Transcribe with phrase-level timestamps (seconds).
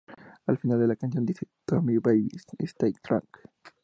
[0.47, 3.21] Al final de la canción dice "To my babies, stay strong.